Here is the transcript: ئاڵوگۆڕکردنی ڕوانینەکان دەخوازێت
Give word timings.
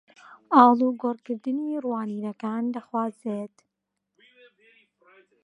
ئاڵوگۆڕکردنی 0.53 1.67
ڕوانینەکان 1.83 2.63
دەخوازێت 2.75 3.55